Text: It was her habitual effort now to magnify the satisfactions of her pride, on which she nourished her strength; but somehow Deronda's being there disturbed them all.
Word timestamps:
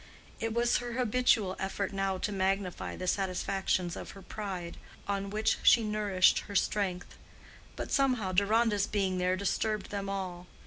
It 0.39 0.51
was 0.55 0.77
her 0.77 0.93
habitual 0.93 1.55
effort 1.59 1.93
now 1.93 2.17
to 2.17 2.31
magnify 2.31 2.95
the 2.95 3.05
satisfactions 3.05 3.95
of 3.95 4.09
her 4.17 4.23
pride, 4.23 4.77
on 5.07 5.29
which 5.29 5.59
she 5.61 5.83
nourished 5.83 6.39
her 6.47 6.55
strength; 6.55 7.19
but 7.75 7.91
somehow 7.91 8.31
Deronda's 8.31 8.87
being 8.87 9.19
there 9.19 9.35
disturbed 9.35 9.91
them 9.91 10.09
all. 10.09 10.47